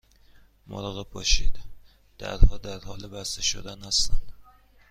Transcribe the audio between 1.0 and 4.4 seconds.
باشید، درها در حال بسته شدن هستند.